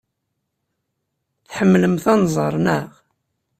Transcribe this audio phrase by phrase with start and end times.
[1.47, 2.87] Tḥemmlemt anẓar, naɣ?